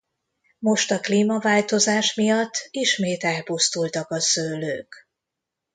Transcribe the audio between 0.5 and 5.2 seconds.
Most a klímaváltozás miatt ismét elpusztultak a szőlők.